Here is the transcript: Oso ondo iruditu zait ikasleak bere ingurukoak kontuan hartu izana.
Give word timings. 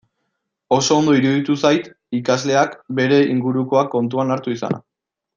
Oso 0.77 0.95
ondo 1.01 1.11
iruditu 1.17 1.57
zait 1.67 1.89
ikasleak 2.21 2.73
bere 3.01 3.19
ingurukoak 3.37 3.91
kontuan 3.97 4.33
hartu 4.37 4.55
izana. 4.61 4.81